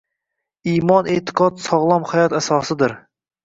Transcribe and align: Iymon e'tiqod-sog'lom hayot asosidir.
Iymon 0.71 1.11
e'tiqod-sog'lom 1.17 2.11
hayot 2.15 2.37
asosidir. 2.43 3.01